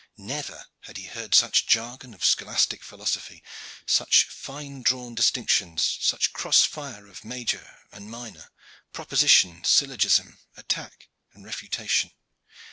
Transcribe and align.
Never 0.17 0.65
had 0.79 0.97
he 0.97 1.03
heard 1.03 1.35
such 1.35 1.67
jargon 1.67 2.15
of 2.15 2.25
scholastic 2.25 2.83
philosophy, 2.83 3.43
such 3.85 4.23
fine 4.29 4.81
drawn 4.81 5.13
distinctions, 5.13 5.99
such 6.01 6.33
cross 6.33 6.63
fire 6.63 7.05
of 7.05 7.23
major 7.23 7.81
and 7.91 8.09
minor, 8.09 8.49
proposition, 8.93 9.63
syllogism, 9.63 10.39
attack 10.57 11.09
and 11.35 11.45
refutation. 11.45 12.09